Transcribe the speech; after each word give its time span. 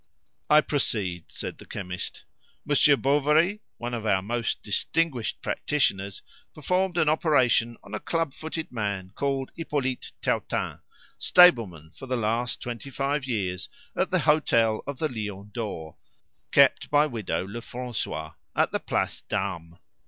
"I 0.49 0.61
proceed," 0.61 1.25
said 1.27 1.59
the 1.59 1.65
chemist. 1.67 2.23
"'Monsieur 2.65 2.95
Bovary, 2.95 3.61
one 3.77 3.93
of 3.93 4.03
our 4.03 4.23
most 4.23 4.63
distinguished 4.63 5.43
practitioners, 5.43 6.23
performed 6.55 6.97
an 6.97 7.07
operation 7.07 7.77
on 7.83 7.93
a 7.93 7.99
club 7.99 8.33
footed 8.33 8.71
man 8.71 9.11
called 9.13 9.51
Hippolyte 9.55 10.11
Tautain, 10.23 10.79
stableman 11.19 11.91
for 11.93 12.07
the 12.07 12.17
last 12.17 12.59
twenty 12.63 12.89
five 12.89 13.27
years 13.27 13.69
at 13.95 14.09
the 14.09 14.17
hotel 14.17 14.81
of 14.87 14.97
the 14.97 15.07
"Lion 15.07 15.51
d'Or," 15.53 15.97
kept 16.49 16.89
by 16.89 17.05
Widow 17.05 17.45
Lefrancois, 17.45 18.33
at 18.55 18.71
the 18.71 18.79
Place 18.79 19.21
d'Armes. 19.29 19.77